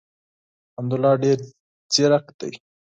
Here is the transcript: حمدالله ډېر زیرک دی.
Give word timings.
حمدالله 0.77 1.13
ډېر 1.23 1.39
زیرک 1.93 2.25
دی. 2.39 2.51